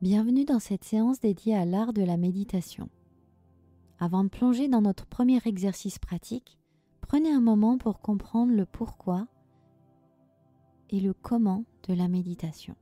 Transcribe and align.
Bienvenue 0.00 0.44
dans 0.44 0.60
cette 0.60 0.84
séance 0.84 1.18
dédiée 1.18 1.56
à 1.56 1.64
l'art 1.64 1.92
de 1.92 2.04
la 2.04 2.16
méditation. 2.16 2.88
Avant 3.98 4.22
de 4.22 4.28
plonger 4.28 4.68
dans 4.68 4.80
notre 4.80 5.06
premier 5.06 5.40
exercice 5.44 5.98
pratique, 5.98 6.56
prenez 7.00 7.32
un 7.32 7.40
moment 7.40 7.78
pour 7.78 8.00
comprendre 8.00 8.52
le 8.52 8.64
pourquoi 8.64 9.26
et 10.90 11.00
le 11.00 11.12
comment 11.14 11.64
de 11.88 11.94
la 11.94 12.06
méditation. 12.06 12.76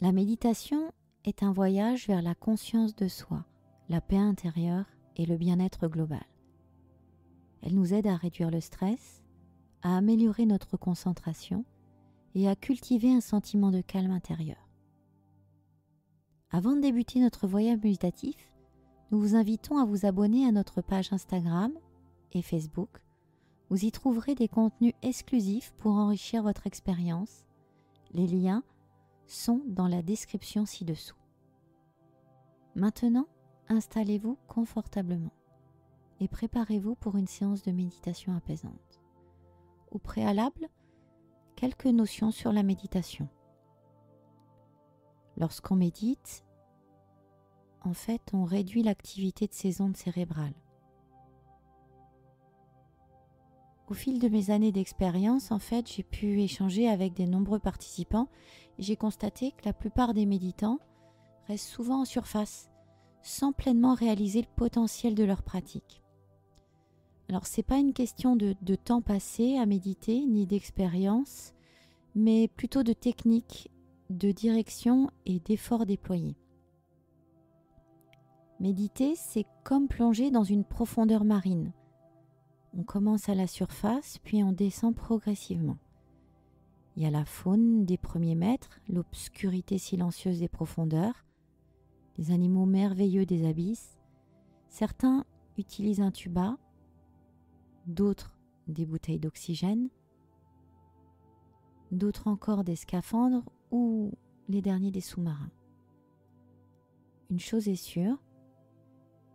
La 0.00 0.10
méditation 0.10 0.90
est 1.24 1.44
un 1.44 1.52
voyage 1.52 2.08
vers 2.08 2.20
la 2.20 2.34
conscience 2.34 2.96
de 2.96 3.06
soi, 3.06 3.44
la 3.88 4.00
paix 4.00 4.18
intérieure 4.18 4.86
et 5.14 5.24
le 5.24 5.36
bien-être 5.36 5.86
global. 5.86 6.26
Elle 7.62 7.76
nous 7.76 7.94
aide 7.94 8.08
à 8.08 8.16
réduire 8.16 8.50
le 8.50 8.60
stress, 8.60 9.22
à 9.82 9.96
améliorer 9.96 10.46
notre 10.46 10.76
concentration 10.76 11.64
et 12.34 12.48
à 12.48 12.56
cultiver 12.56 13.14
un 13.14 13.20
sentiment 13.20 13.70
de 13.70 13.82
calme 13.82 14.10
intérieur. 14.10 14.69
Avant 16.52 16.74
de 16.74 16.80
débuter 16.80 17.20
notre 17.20 17.46
voyage 17.46 17.78
méditatif, 17.78 18.50
nous 19.10 19.20
vous 19.20 19.36
invitons 19.36 19.78
à 19.78 19.84
vous 19.84 20.04
abonner 20.04 20.46
à 20.46 20.52
notre 20.52 20.82
page 20.82 21.12
Instagram 21.12 21.72
et 22.32 22.42
Facebook. 22.42 23.00
Vous 23.68 23.84
y 23.84 23.92
trouverez 23.92 24.34
des 24.34 24.48
contenus 24.48 24.94
exclusifs 25.02 25.72
pour 25.78 25.92
enrichir 25.92 26.42
votre 26.42 26.66
expérience. 26.66 27.44
Les 28.12 28.26
liens 28.26 28.64
sont 29.26 29.62
dans 29.68 29.86
la 29.86 30.02
description 30.02 30.66
ci-dessous. 30.66 31.14
Maintenant, 32.74 33.26
installez-vous 33.68 34.36
confortablement 34.48 35.32
et 36.18 36.26
préparez-vous 36.26 36.96
pour 36.96 37.16
une 37.16 37.28
séance 37.28 37.62
de 37.62 37.70
méditation 37.70 38.34
apaisante. 38.36 39.00
Au 39.92 39.98
préalable, 39.98 40.68
quelques 41.54 41.86
notions 41.86 42.32
sur 42.32 42.52
la 42.52 42.64
méditation. 42.64 43.28
Lorsqu'on 45.40 45.74
médite, 45.74 46.44
en 47.80 47.94
fait, 47.94 48.20
on 48.34 48.44
réduit 48.44 48.82
l'activité 48.82 49.46
de 49.46 49.54
ces 49.54 49.80
ondes 49.80 49.96
cérébrales. 49.96 50.52
Au 53.88 53.94
fil 53.94 54.18
de 54.18 54.28
mes 54.28 54.50
années 54.50 54.70
d'expérience, 54.70 55.50
en 55.50 55.58
fait, 55.58 55.90
j'ai 55.90 56.02
pu 56.02 56.42
échanger 56.42 56.90
avec 56.90 57.14
de 57.14 57.24
nombreux 57.24 57.58
participants 57.58 58.28
et 58.78 58.82
j'ai 58.82 58.96
constaté 58.96 59.52
que 59.52 59.64
la 59.64 59.72
plupart 59.72 60.12
des 60.12 60.26
méditants 60.26 60.78
restent 61.48 61.70
souvent 61.70 62.02
en 62.02 62.04
surface, 62.04 62.70
sans 63.22 63.54
pleinement 63.54 63.94
réaliser 63.94 64.42
le 64.42 64.54
potentiel 64.56 65.14
de 65.14 65.24
leur 65.24 65.42
pratique. 65.42 66.02
Alors, 67.30 67.46
ce 67.46 67.56
n'est 67.56 67.64
pas 67.64 67.78
une 67.78 67.94
question 67.94 68.36
de, 68.36 68.56
de 68.60 68.74
temps 68.74 69.00
passé 69.00 69.56
à 69.56 69.64
méditer, 69.64 70.22
ni 70.26 70.46
d'expérience, 70.46 71.54
mais 72.14 72.46
plutôt 72.46 72.82
de 72.82 72.92
technique 72.92 73.70
de 74.10 74.32
direction 74.32 75.08
et 75.24 75.38
d'efforts 75.38 75.86
déployés. 75.86 76.36
Méditer, 78.58 79.14
c'est 79.14 79.46
comme 79.62 79.86
plonger 79.86 80.32
dans 80.32 80.42
une 80.42 80.64
profondeur 80.64 81.24
marine. 81.24 81.72
On 82.76 82.82
commence 82.82 83.28
à 83.28 83.34
la 83.36 83.46
surface, 83.46 84.18
puis 84.18 84.42
on 84.42 84.52
descend 84.52 84.94
progressivement. 84.94 85.78
Il 86.96 87.04
y 87.04 87.06
a 87.06 87.10
la 87.10 87.24
faune 87.24 87.84
des 87.84 87.96
premiers 87.96 88.34
mètres, 88.34 88.80
l'obscurité 88.88 89.78
silencieuse 89.78 90.40
des 90.40 90.48
profondeurs, 90.48 91.24
les 92.18 92.32
animaux 92.32 92.66
merveilleux 92.66 93.26
des 93.26 93.46
abysses. 93.46 93.96
Certains 94.68 95.24
utilisent 95.56 96.00
un 96.00 96.10
tuba, 96.10 96.58
d'autres 97.86 98.36
des 98.66 98.86
bouteilles 98.86 99.20
d'oxygène, 99.20 99.88
d'autres 101.92 102.26
encore 102.26 102.64
des 102.64 102.76
scaphandres 102.76 103.44
ou 103.70 104.12
les 104.48 104.62
derniers 104.62 104.90
des 104.90 105.00
sous-marins. 105.00 105.50
Une 107.30 107.40
chose 107.40 107.68
est 107.68 107.76
sûre, 107.76 108.18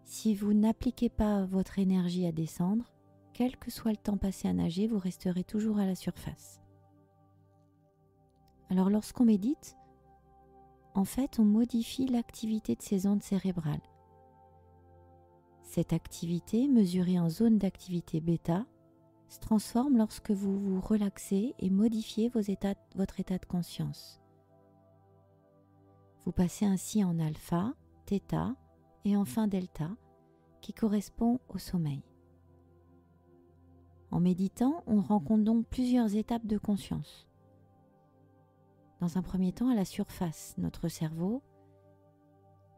si 0.06 0.36
vous 0.36 0.54
n'appliquez 0.54 1.10
pas 1.10 1.46
votre 1.46 1.80
énergie 1.80 2.28
à 2.28 2.32
descendre, 2.32 2.94
quel 3.34 3.58
que 3.58 3.72
soit 3.72 3.92
le 3.92 3.98
temps 3.98 4.18
passé 4.18 4.48
à 4.48 4.54
nager, 4.54 4.88
vous 4.88 5.00
resterez 5.00 5.44
toujours 5.44 5.80
à 5.80 5.86
la 5.86 5.96
surface. 5.96 6.62
Alors 8.70 8.90
lorsqu'on 8.90 9.26
médite, 9.26 9.78
en 10.94 11.06
fait, 11.06 11.40
on 11.40 11.44
modifie 11.44 12.08
l'activité 12.08 12.76
de 12.76 12.82
ces 12.82 13.08
ondes 13.08 13.24
cérébrales. 13.24 13.82
Cette 15.64 15.92
activité, 15.92 16.68
mesurée 16.68 17.20
en 17.20 17.30
zone 17.30 17.58
d'activité 17.58 18.22
bêta, 18.22 18.66
se 19.28 19.40
transforme 19.40 19.98
lorsque 19.98 20.32
vous 20.32 20.58
vous 20.58 20.80
relaxez 20.80 21.56
et 21.60 21.70
modifiez 21.70 22.30
votre 22.30 23.20
état 23.20 23.38
de 23.38 23.46
conscience. 23.46 24.22
Vous 26.26 26.32
passez 26.32 26.66
ainsi 26.66 27.04
en 27.04 27.20
alpha, 27.20 27.74
θ 28.08 28.56
et 29.06 29.16
enfin 29.16 29.48
delta, 29.48 29.92
qui 30.62 30.74
correspond 30.74 31.40
au 31.50 31.60
sommeil. 31.60 32.02
En 34.10 34.20
méditant, 34.20 34.84
on 34.88 35.02
rencontre 35.02 35.44
donc 35.44 35.68
plusieurs 35.68 36.16
étapes 36.16 36.48
de 36.48 36.58
conscience. 36.58 37.28
Dans 39.02 39.18
un 39.18 39.22
premier 39.22 39.52
temps, 39.52 39.70
à 39.70 39.76
la 39.76 39.86
surface, 39.86 40.56
notre 40.58 40.88
cerveau, 40.88 41.44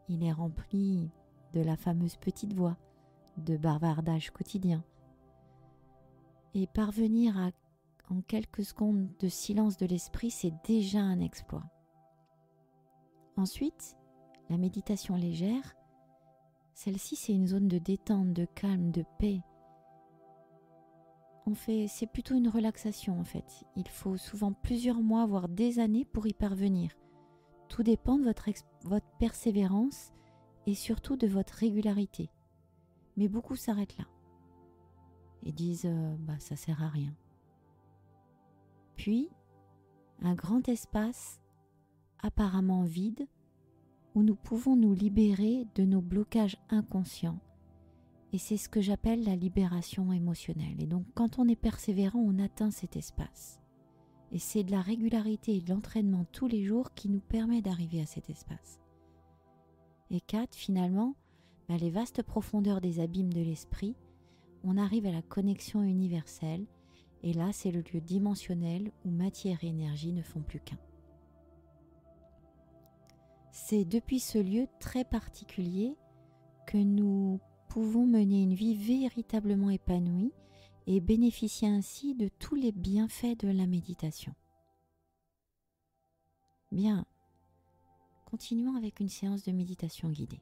il 0.08 0.22
est 0.24 0.32
rempli 0.32 1.10
de 1.54 1.60
la 1.60 1.76
fameuse 1.76 2.16
petite 2.16 2.52
voix, 2.52 2.76
de 3.38 3.56
bavardage 3.56 4.30
quotidien. 4.30 4.84
Et 6.52 6.66
parvenir 6.66 7.38
à, 7.38 7.50
en 8.10 8.20
quelques 8.20 8.64
secondes 8.64 9.08
de 9.20 9.28
silence 9.28 9.78
de 9.78 9.86
l'esprit, 9.86 10.30
c'est 10.30 10.54
déjà 10.66 11.00
un 11.00 11.20
exploit. 11.20 11.64
Ensuite, 13.38 13.96
la 14.50 14.56
méditation 14.56 15.14
légère, 15.14 15.76
celle-ci 16.74 17.14
c'est 17.14 17.32
une 17.32 17.46
zone 17.46 17.68
de 17.68 17.78
détente, 17.78 18.32
de 18.32 18.44
calme, 18.46 18.90
de 18.90 19.04
paix. 19.20 19.40
On 21.46 21.54
fait, 21.54 21.86
c'est 21.86 22.08
plutôt 22.08 22.34
une 22.34 22.48
relaxation 22.48 23.20
en 23.20 23.22
fait. 23.22 23.64
Il 23.76 23.86
faut 23.86 24.16
souvent 24.16 24.52
plusieurs 24.52 25.00
mois, 25.00 25.24
voire 25.24 25.48
des 25.48 25.78
années 25.78 26.04
pour 26.04 26.26
y 26.26 26.32
parvenir. 26.32 26.90
Tout 27.68 27.84
dépend 27.84 28.18
de 28.18 28.24
votre, 28.24 28.48
persévérance 29.20 30.10
et 30.66 30.74
surtout 30.74 31.16
de 31.16 31.28
votre 31.28 31.54
régularité. 31.54 32.30
Mais 33.16 33.28
beaucoup 33.28 33.54
s'arrêtent 33.54 33.98
là 33.98 34.06
et 35.44 35.52
disent 35.52 35.86
euh, 35.86 36.16
bah 36.18 36.40
ça 36.40 36.56
sert 36.56 36.82
à 36.82 36.88
rien. 36.88 37.14
Puis 38.96 39.30
un 40.22 40.34
grand 40.34 40.68
espace 40.68 41.40
apparemment 42.22 42.82
vide 42.82 43.26
où 44.14 44.22
nous 44.22 44.34
pouvons 44.34 44.76
nous 44.76 44.94
libérer 44.94 45.66
de 45.74 45.84
nos 45.84 46.00
blocages 46.00 46.56
inconscients. 46.70 47.38
Et 48.32 48.38
c'est 48.38 48.56
ce 48.56 48.68
que 48.68 48.80
j'appelle 48.80 49.24
la 49.24 49.36
libération 49.36 50.12
émotionnelle. 50.12 50.80
Et 50.80 50.86
donc 50.86 51.04
quand 51.14 51.38
on 51.38 51.48
est 51.48 51.56
persévérant, 51.56 52.20
on 52.20 52.38
atteint 52.38 52.70
cet 52.70 52.96
espace. 52.96 53.60
Et 54.32 54.38
c'est 54.38 54.64
de 54.64 54.70
la 54.70 54.82
régularité 54.82 55.56
et 55.56 55.60
de 55.60 55.70
l'entraînement 55.70 56.26
tous 56.32 56.48
les 56.48 56.64
jours 56.64 56.92
qui 56.94 57.08
nous 57.08 57.20
permet 57.20 57.62
d'arriver 57.62 58.00
à 58.02 58.06
cet 58.06 58.28
espace. 58.28 58.80
Et 60.10 60.20
4, 60.20 60.54
finalement, 60.54 61.14
bah, 61.68 61.76
les 61.76 61.90
vastes 61.90 62.22
profondeurs 62.22 62.80
des 62.80 63.00
abîmes 63.00 63.32
de 63.32 63.40
l'esprit, 63.40 63.94
on 64.64 64.76
arrive 64.76 65.06
à 65.06 65.12
la 65.12 65.22
connexion 65.22 65.82
universelle. 65.82 66.66
Et 67.22 67.32
là, 67.32 67.50
c'est 67.52 67.70
le 67.70 67.80
lieu 67.80 68.00
dimensionnel 68.00 68.90
où 69.04 69.10
matière 69.10 69.62
et 69.62 69.68
énergie 69.68 70.12
ne 70.12 70.22
font 70.22 70.40
plus 70.40 70.60
qu'un. 70.60 70.78
C'est 73.60 73.84
depuis 73.84 74.18
ce 74.18 74.38
lieu 74.38 74.66
très 74.80 75.04
particulier 75.04 75.94
que 76.66 76.78
nous 76.78 77.38
pouvons 77.68 78.06
mener 78.06 78.42
une 78.42 78.54
vie 78.54 78.74
véritablement 78.74 79.68
épanouie 79.68 80.32
et 80.86 81.00
bénéficier 81.00 81.68
ainsi 81.68 82.14
de 82.14 82.28
tous 82.28 82.54
les 82.54 82.72
bienfaits 82.72 83.38
de 83.40 83.48
la 83.48 83.66
méditation. 83.66 84.34
Bien, 86.72 87.04
continuons 88.24 88.74
avec 88.74 89.00
une 89.00 89.10
séance 89.10 89.42
de 89.42 89.52
méditation 89.52 90.08
guidée. 90.08 90.40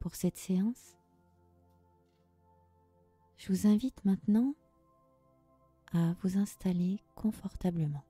Pour 0.00 0.16
cette 0.16 0.38
séance, 0.38 0.96
je 3.36 3.52
vous 3.52 3.68
invite 3.68 4.04
maintenant 4.04 4.54
à 5.92 6.14
vous 6.22 6.36
installer 6.36 7.00
confortablement 7.14 8.02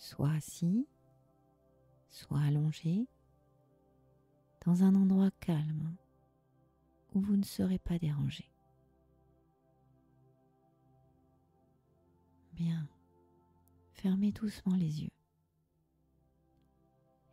soit 0.00 0.30
assis, 0.30 0.88
soit 2.08 2.40
allongé, 2.40 3.06
dans 4.64 4.82
un 4.82 4.94
endroit 4.94 5.30
calme 5.40 5.94
où 7.14 7.20
vous 7.20 7.36
ne 7.36 7.44
serez 7.44 7.78
pas 7.78 7.98
dérangé. 7.98 8.50
Bien, 12.54 12.88
fermez 13.92 14.32
doucement 14.32 14.74
les 14.74 15.02
yeux 15.02 15.10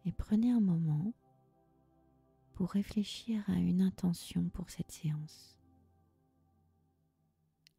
et 0.05 0.11
prenez 0.11 0.51
un 0.51 0.61
moment 0.61 1.13
pour 2.53 2.71
réfléchir 2.71 3.49
à 3.49 3.53
une 3.53 3.81
intention 3.81 4.49
pour 4.49 4.69
cette 4.69 4.91
séance. 4.91 5.57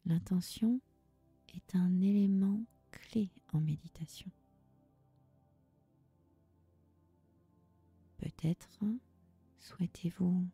L'intention 0.05 0.81
est 1.53 1.75
un 1.75 2.01
élément 2.01 2.63
clé 2.91 3.29
en 3.53 3.59
méditation. 3.59 4.31
Peut-être 8.19 8.69
souhaitez-vous 9.59 10.45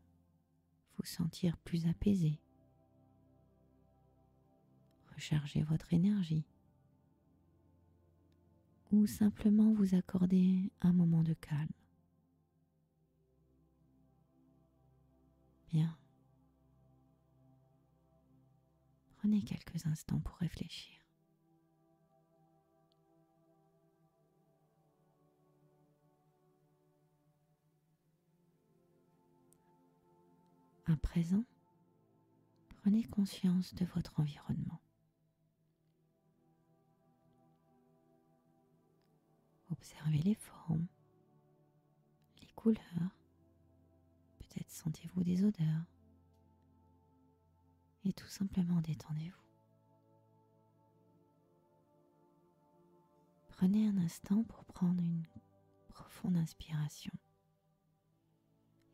vous 0.97 1.06
sentir 1.06 1.57
plus 1.57 1.88
apaisé, 1.88 2.39
recharger 5.15 5.63
votre 5.63 5.91
énergie 5.94 6.45
ou 8.91 9.07
simplement 9.07 9.73
vous 9.73 9.95
accorder 9.95 10.71
un 10.81 10.94
moment 10.94 11.23
de 11.23 11.33
calme. 11.33 11.67
Bien. 15.71 15.97
Prenez 19.17 19.41
quelques 19.41 19.85
instants 19.88 20.19
pour 20.19 20.38
réfléchir. 20.38 20.94
À 30.88 30.96
présent, 30.98 31.44
prenez 32.82 33.04
conscience 33.06 33.74
de 33.74 33.86
votre 33.86 34.20
environnement. 34.20 34.80
Observez 39.72 40.20
les 40.20 40.36
formes, 40.36 40.86
les 42.40 42.48
couleurs, 42.56 43.16
peut-être 44.38 44.70
sentez-vous 44.70 45.24
des 45.24 45.44
odeurs 45.44 45.86
et 48.04 48.14
tout 48.14 48.28
simplement 48.28 48.80
détendez-vous. 48.82 49.42
Prenez 53.50 53.88
un 53.88 53.98
instant 53.98 54.44
pour 54.44 54.66
prendre 54.66 55.02
une 55.02 55.26
profonde 55.88 56.38
inspiration 56.38 57.14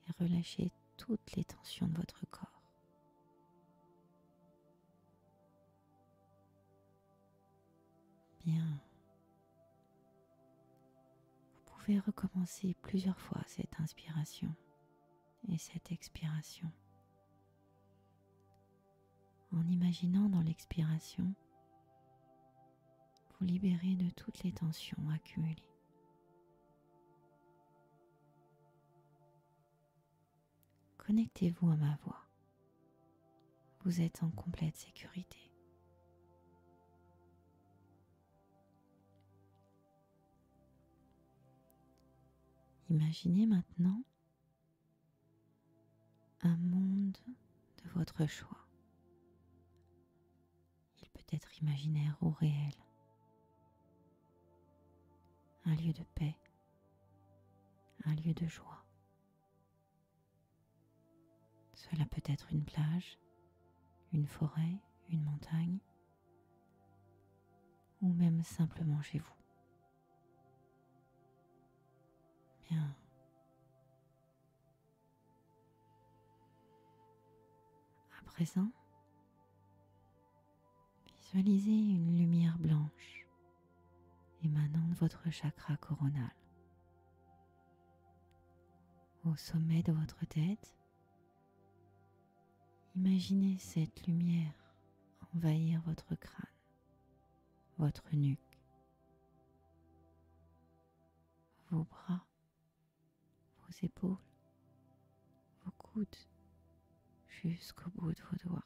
et 0.08 0.24
relâchez 0.24 0.72
toutes 1.01 1.36
les 1.36 1.44
tensions 1.44 1.88
de 1.88 1.98
votre 1.98 2.27
corps. 2.30 2.62
Bien. 8.45 8.80
Vous 11.65 11.71
pouvez 11.74 12.00
recommencer 12.00 12.75
plusieurs 12.83 13.19
fois 13.19 13.42
cette 13.48 13.80
inspiration 13.80 14.53
et 15.50 15.57
cette 15.57 15.92
expiration 15.92 16.71
en 19.54 19.68
imaginant 19.69 20.30
dans 20.30 20.42
l'expiration 20.42 21.33
vous 23.39 23.45
libérer 23.47 23.95
de 23.95 24.09
toutes 24.12 24.44
les 24.44 24.51
tensions 24.51 25.09
accumulées. 25.09 25.70
Connectez-vous 31.12 31.69
à 31.69 31.75
ma 31.75 31.98
voix. 32.06 32.25
Vous 33.84 34.00
êtes 34.00 34.24
en 34.24 34.30
complète 34.30 34.78
sécurité. 34.78 35.52
Imaginez 42.90 43.46
maintenant 43.46 44.02
un 46.44 46.56
monde 46.56 47.18
de 47.84 47.90
votre 47.90 48.25
choix. 48.25 48.66
Il 51.02 51.10
peut 51.10 51.36
être 51.36 51.57
imaginaire 51.57 52.18
ou 52.22 52.30
réel. 52.30 52.74
Un 55.66 55.75
lieu 55.75 55.92
de 55.92 56.06
paix, 56.16 56.38
un 58.06 58.16
lieu 58.16 58.34
de 58.34 58.48
joie. 58.48 58.81
Cela 61.92 62.06
peut 62.06 62.22
être 62.24 62.54
une 62.54 62.64
plage, 62.64 63.20
une 64.14 64.26
forêt, 64.26 64.80
une 65.10 65.24
montagne, 65.24 65.80
ou 68.02 68.14
même 68.14 68.42
simplement 68.44 69.02
chez 69.02 69.20
vous. 69.20 69.34
Bien. 72.70 72.96
À 78.18 78.24
présent, 78.24 78.72
visualisez 81.18 81.72
une 81.72 82.18
lumière 82.18 82.58
blanche 82.58 83.28
émanant 84.46 84.88
de 84.88 84.96
votre 84.96 85.30
chakra 85.30 85.76
coronal. 85.76 86.32
Au 89.26 89.36
sommet 89.36 89.84
de 89.84 89.92
votre 89.92 90.26
tête, 90.26 90.74
Imaginez 92.96 93.58
cette 93.58 94.06
lumière 94.06 94.54
envahir 95.34 95.82
votre 95.86 96.14
crâne, 96.16 96.46
votre 97.78 98.14
nuque, 98.14 98.40
vos 101.70 101.86
bras, 101.86 102.26
vos 103.62 103.86
épaules, 103.86 104.18
vos 105.64 105.72
coudes, 105.78 106.18
jusqu'au 107.30 107.90
bout 107.92 108.12
de 108.12 108.22
vos 108.30 108.50
doigts. 108.50 108.66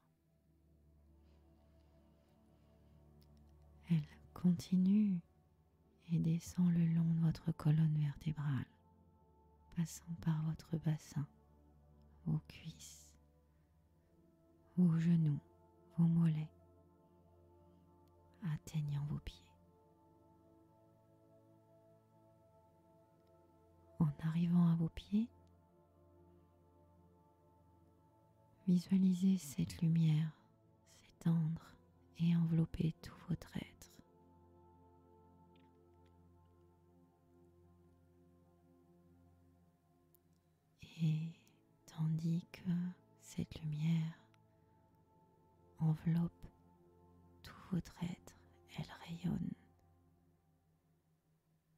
Elle 3.92 4.08
continue 4.34 5.20
et 6.12 6.18
descend 6.20 6.74
le 6.74 6.86
long 6.94 7.14
de 7.14 7.20
votre 7.22 7.52
colonne 7.52 7.98
vertébrale, 8.00 8.66
passant 9.76 10.14
par 10.22 10.42
votre 10.46 10.78
bassin, 10.78 11.28
vos 12.26 12.40
cuisses, 12.48 13.05
vos 14.78 15.00
genoux, 15.00 15.40
vos 15.98 16.08
mollets, 16.08 16.52
atteignant 18.54 19.06
vos 19.10 19.20
pieds. 19.20 19.42
En 24.00 24.10
arrivant 24.28 24.68
à 24.72 24.76
vos 24.76 24.90
pieds, 24.90 25.30
visualisez 28.68 29.38
cette 29.38 29.82
lumière 29.82 30.32
s'étendre 30.98 31.72
et 32.20 32.36
envelopper 32.36 32.94
tout 33.02 33.16
votre 33.30 33.56
être. 33.58 33.92
Et 41.02 41.30
tandis 41.86 42.46
que 42.52 42.72
cette 43.22 43.60
lumière 43.62 44.25
enveloppe 45.86 46.48
tout 47.44 47.56
votre 47.72 47.96
être, 48.04 48.36
elle 48.78 48.86
rayonne. 49.08 49.52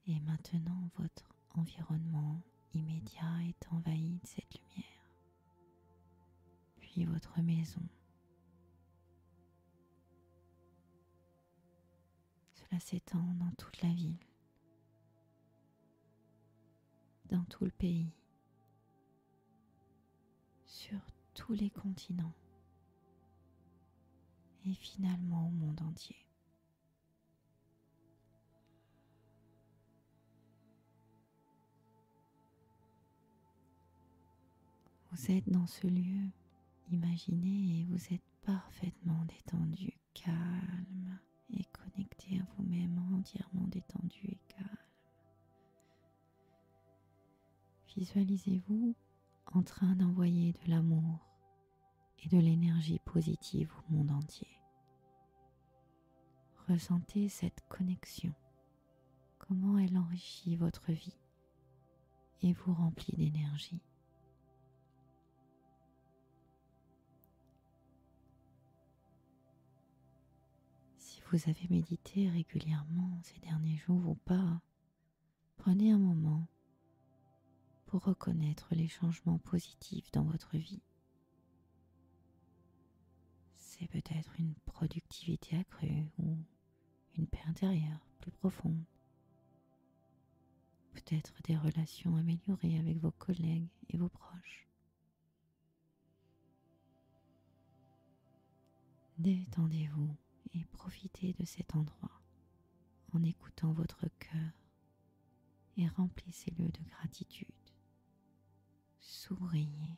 Et 0.08 0.20
maintenant, 0.22 0.90
votre 0.98 1.30
environnement 1.56 2.42
immédiat 2.74 3.44
est 3.48 3.68
envahi 3.72 4.20
de 4.20 4.26
cette 4.28 4.58
lumière. 4.58 5.12
Puis 6.80 7.06
votre 7.06 7.42
maison. 7.42 7.82
Cela 12.54 12.80
s'étend 12.80 13.34
dans 13.36 13.52
toute 13.58 13.82
la 13.82 13.90
ville, 13.90 14.18
dans 17.30 17.44
tout 17.46 17.66
le 17.66 17.72
pays, 17.72 18.12
sur 20.66 21.00
tous 21.34 21.54
les 21.54 21.70
continents 21.70 22.34
et 24.70 24.74
finalement 24.74 25.48
au 25.48 25.52
monde 25.52 25.82
entier. 25.82 26.18
Vous 35.12 35.32
êtes 35.32 35.50
dans 35.50 35.68
ce 35.68 35.88
lieu 35.88 36.30
imaginé 36.92 37.80
et 37.80 37.86
vous 37.86 38.14
êtes 38.14 38.22
parfaitement 38.46 39.26
détendu, 39.26 39.94
calme 40.14 41.20
et 41.50 41.64
connecté 41.66 42.40
à 42.40 42.44
vous-même, 42.56 43.00
entièrement 43.16 43.68
détendu 43.68 44.20
et 44.24 44.40
calme. 44.48 44.68
Visualisez-vous 47.96 48.96
en 49.54 49.64
train 49.64 49.96
d'envoyer 49.96 50.54
de 50.54 50.70
l'amour 50.70 51.27
et 52.24 52.30
de 52.30 52.38
l'énergie 52.38 53.00
positive 53.00 53.72
au 53.78 53.94
monde 53.94 54.12
entier. 54.12 54.48
Ressentez 56.68 57.30
cette 57.30 57.66
connexion, 57.70 58.34
comment 59.40 59.78
elle 59.78 59.98
enrichit 59.98 60.56
votre 60.56 60.92
vie 60.92 61.18
et 62.42 62.54
vous 62.54 62.74
remplit 62.74 63.16
d'énergie. 63.16 63.82
Si 70.98 71.22
vous 71.32 71.50
avez 71.50 71.68
médité 71.70 72.30
régulièrement 72.30 73.18
ces 73.24 73.40
derniers 73.40 73.78
jours 73.78 74.10
ou 74.10 74.16
pas, 74.16 74.62
prenez 75.58 75.92
un 75.92 75.98
moment 75.98 76.48
pour 77.86 78.04
reconnaître 78.04 78.68
les 78.76 78.88
changements 78.90 79.40
positifs 79.40 80.12
dans 80.12 80.24
votre 80.24 80.58
vie. 80.58 80.82
C'est 83.80 83.88
peut-être 83.88 84.40
une 84.40 84.56
productivité 84.66 85.58
accrue 85.58 86.06
ou 86.18 86.38
une 87.16 87.28
paix 87.28 87.44
intérieure 87.48 88.00
plus 88.22 88.32
profonde. 88.32 88.84
Peut-être 90.94 91.34
des 91.44 91.56
relations 91.56 92.16
améliorées 92.16 92.80
avec 92.80 92.98
vos 92.98 93.12
collègues 93.12 93.70
et 93.90 93.98
vos 93.98 94.10
proches. 94.10 94.68
Détendez-vous 99.20 100.16
et 100.54 100.66
profitez 100.66 101.34
de 101.34 101.46
cet 101.46 101.76
endroit 101.76 102.22
en 103.14 103.24
écoutant 103.24 103.74
votre 103.74 104.08
cœur 104.20 104.52
et 105.78 105.88
remplissez-le 105.90 106.66
de 106.66 106.84
gratitude. 106.90 107.48
Souriez. 109.00 109.98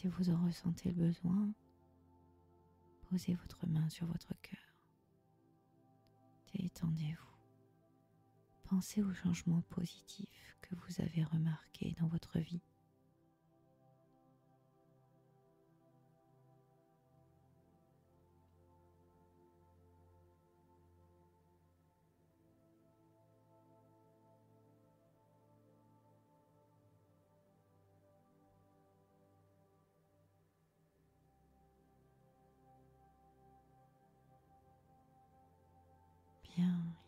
Si 0.00 0.06
vous 0.06 0.30
en 0.30 0.46
ressentez 0.46 0.90
le 0.90 1.06
besoin, 1.06 1.50
posez 3.10 3.34
votre 3.34 3.66
main 3.66 3.88
sur 3.88 4.06
votre 4.06 4.32
cœur. 4.42 4.76
Détendez-vous. 6.54 7.36
Pensez 8.62 9.02
aux 9.02 9.12
changements 9.12 9.62
positifs 9.62 10.56
que 10.60 10.76
vous 10.76 11.02
avez 11.02 11.24
remarqués 11.24 11.96
dans 11.98 12.06
votre 12.06 12.38
vie. 12.38 12.62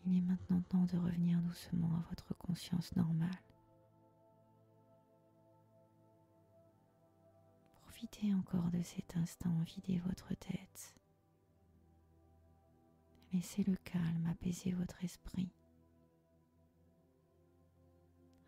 Il 0.05 0.17
est 0.17 0.21
maintenant 0.21 0.61
temps 0.61 0.85
de 0.85 0.97
revenir 0.97 1.39
doucement 1.41 1.93
à 1.97 2.09
votre 2.09 2.33
conscience 2.35 2.95
normale. 2.95 3.29
Profitez 7.81 8.33
encore 8.33 8.71
de 8.71 8.81
cet 8.81 9.17
instant, 9.17 9.53
videz 9.63 9.99
votre 9.99 10.33
tête. 10.35 10.95
Laissez 13.33 13.63
le 13.63 13.75
calme 13.77 14.25
apaiser 14.29 14.71
votre 14.71 15.03
esprit. 15.03 15.51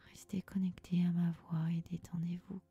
Restez 0.10 0.42
connecté 0.42 1.06
à 1.06 1.12
ma 1.12 1.32
voix 1.32 1.70
et 1.72 1.82
détendez-vous. 1.92 2.62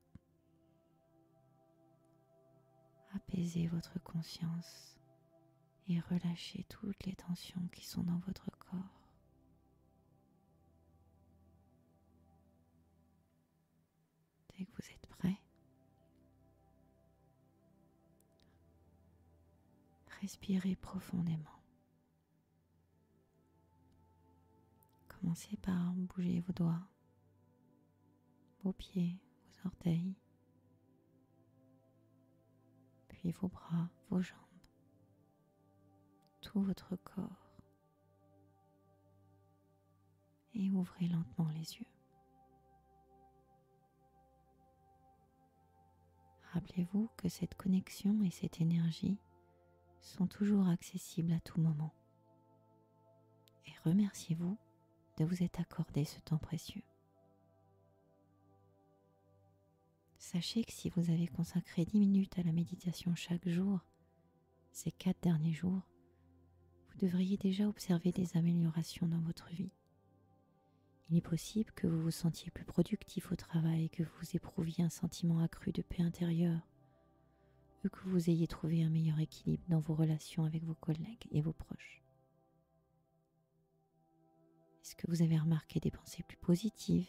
Apaisez 3.15 3.67
votre 3.67 4.03
conscience 4.03 4.99
et 5.89 6.01
relâchez 6.01 6.65
toutes 6.65 7.05
les 7.05 7.15
tensions 7.15 7.67
qui 7.73 7.85
sont 7.87 8.03
dans 8.03 8.19
votre 8.19 8.51
corps. 8.59 9.01
Dès 14.51 14.65
que 14.65 14.71
vous 14.71 14.91
êtes 14.91 15.07
prêt, 15.07 15.41
respirez 20.21 20.77
profondément. 20.77 21.59
Commencez 25.09 25.57
par 25.57 25.93
bouger 25.95 26.41
vos 26.41 26.53
doigts, 26.53 26.87
vos 28.63 28.73
pieds, 28.73 29.19
vos 29.47 29.69
orteils, 29.69 30.15
puis 33.09 33.31
vos 33.33 33.49
bras, 33.49 33.89
vos 34.11 34.21
jambes 34.21 34.52
votre 36.61 36.97
corps 36.97 37.51
et 40.55 40.71
ouvrez 40.71 41.09
lentement 41.09 41.49
les 41.51 41.77
yeux. 41.77 41.87
Rappelez-vous 46.53 47.09
que 47.17 47.29
cette 47.29 47.55
connexion 47.55 48.23
et 48.23 48.31
cette 48.31 48.61
énergie 48.61 49.17
sont 50.01 50.27
toujours 50.27 50.69
accessibles 50.69 51.33
à 51.33 51.41
tout 51.41 51.61
moment. 51.61 51.95
Et 53.67 53.73
remerciez-vous 53.89 54.59
de 55.19 55.25
vous 55.25 55.43
être 55.43 55.61
accordé 55.61 56.05
ce 56.05 56.21
temps 56.21 56.39
précieux. 56.39 56.83
Sachez 60.19 60.65
que 60.65 60.73
si 60.73 60.91
vous 60.91 61.11
avez 61.11 61.27
consacré 61.27 61.85
10 61.85 61.99
minutes 61.99 62.39
à 62.39 62.43
la 62.43 62.53
méditation 62.53 63.15
chaque 63.15 63.49
jour, 63.49 63.81
ces 64.73 64.93
quatre 64.93 65.21
derniers 65.23 65.53
jours, 65.53 65.83
vous 66.93 67.07
devriez 67.07 67.37
déjà 67.37 67.69
observer 67.69 68.13
des 68.13 68.37
améliorations 68.37 69.07
dans 69.07 69.21
votre 69.21 69.49
vie. 69.51 69.73
Il 71.11 71.17
est 71.17 71.23
possible 71.23 71.73
que 71.73 71.87
vous 71.87 72.01
vous 72.01 72.11
sentiez 72.11 72.51
plus 72.51 72.65
productif 72.65 73.33
au 73.33 73.37
travail, 73.37 73.91
que 73.91 74.03
vous 74.03 74.35
éprouviez 74.35 74.85
un 74.85 74.91
sentiment 74.91 75.41
accru 75.41 75.73
de 75.73 75.83
paix 75.83 76.03
intérieure, 76.03 76.67
ou 77.85 77.89
que 77.89 78.09
vous 78.09 78.31
ayez 78.31 78.47
trouvé 78.47 78.83
un 78.83 78.91
meilleur 78.91 79.19
équilibre 79.19 79.65
dans 79.69 79.81
vos 79.81 79.95
relations 79.95 80.45
avec 80.45 80.65
vos 80.65 80.75
collègues 80.75 81.27
et 81.31 81.41
vos 81.41 81.53
proches. 81.53 82.03
Est-ce 84.83 84.97
que 84.97 85.09
vous 85.09 85.23
avez 85.23 85.39
remarqué 85.39 85.81
des 85.81 85.91
pensées 85.91 86.25
plus 86.27 86.39
positives 86.39 87.09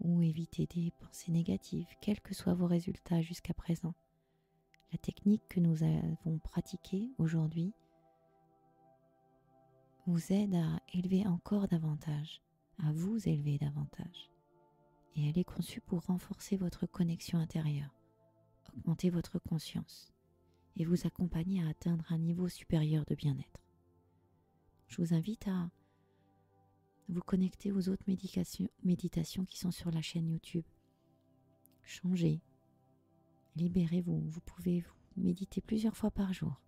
ou 0.00 0.22
évité 0.22 0.66
des 0.66 0.92
pensées 0.98 1.30
négatives, 1.30 1.86
quels 2.00 2.20
que 2.20 2.34
soient 2.34 2.54
vos 2.54 2.66
résultats 2.66 3.22
jusqu'à 3.22 3.54
présent? 3.54 3.94
La 4.92 4.98
technique 4.98 5.46
que 5.48 5.60
nous 5.60 5.82
avons 5.82 6.38
pratiquée 6.38 7.10
aujourd'hui 7.18 7.72
vous 10.06 10.32
aide 10.32 10.54
à 10.56 10.80
élever 10.92 11.26
encore 11.26 11.68
davantage, 11.68 12.42
à 12.78 12.92
vous 12.92 13.28
élever 13.28 13.58
davantage. 13.58 14.30
Et 15.14 15.28
elle 15.28 15.38
est 15.38 15.44
conçue 15.44 15.80
pour 15.80 16.04
renforcer 16.06 16.56
votre 16.56 16.86
connexion 16.86 17.38
intérieure, 17.38 17.94
augmenter 18.76 19.10
votre 19.10 19.38
conscience 19.38 20.12
et 20.76 20.84
vous 20.84 21.06
accompagner 21.06 21.62
à 21.62 21.68
atteindre 21.68 22.04
un 22.10 22.18
niveau 22.18 22.48
supérieur 22.48 23.04
de 23.06 23.14
bien-être. 23.14 23.60
Je 24.88 25.00
vous 25.00 25.14
invite 25.14 25.46
à 25.46 25.70
vous 27.08 27.20
connecter 27.20 27.70
aux 27.70 27.88
autres 27.88 28.06
méditations 28.82 29.44
qui 29.44 29.58
sont 29.58 29.70
sur 29.70 29.90
la 29.92 30.02
chaîne 30.02 30.30
YouTube. 30.30 30.64
Changez, 31.84 32.40
libérez-vous, 33.54 34.20
vous 34.20 34.40
pouvez 34.40 34.80
vous 34.80 35.22
méditer 35.22 35.60
plusieurs 35.60 35.96
fois 35.96 36.10
par 36.10 36.32
jour 36.32 36.60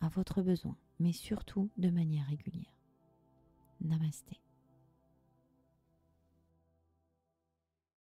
à 0.00 0.08
votre 0.08 0.42
besoin 0.42 0.76
mais 1.00 1.12
surtout 1.12 1.70
de 1.76 1.90
manière 1.90 2.26
régulière. 2.26 2.74
Namasté. 3.80 4.40